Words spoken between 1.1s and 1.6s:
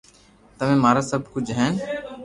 سب ڪوجھ